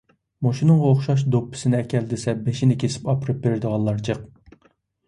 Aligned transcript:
مۇشۇنىڭغا 0.45 0.87
ئوخشاش 0.93 1.25
«دوپپىسىنى 1.35 1.79
ئەكەل» 1.81 2.09
دېسە، 2.15 2.35
بېشىنى 2.49 2.79
كېسىپ 2.87 3.09
ئاپىرىپ 3.15 3.47
بېرىدىغانلار 3.47 4.05
جىق. 4.11 4.27